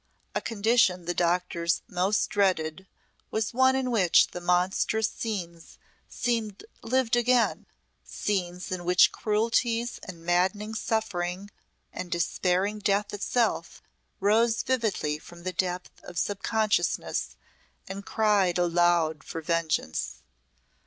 [0.33, 2.87] A condition the doctors most dreaded
[3.29, 5.77] was one in which monstrous scenes
[6.09, 7.67] seem lived again
[8.03, 11.51] scenes in which cruelties and maddening suffering
[11.93, 13.83] and despairing death itself
[14.19, 17.35] rose vividly from the depth of subconsciousness
[17.87, 20.23] and cried aloud for vengeance.